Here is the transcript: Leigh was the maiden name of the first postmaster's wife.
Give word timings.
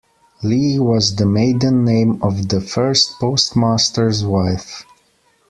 Leigh 0.41 0.79
was 0.79 1.17
the 1.17 1.27
maiden 1.27 1.85
name 1.85 2.17
of 2.23 2.47
the 2.49 2.59
first 2.59 3.19
postmaster's 3.19 4.25
wife. 4.25 4.83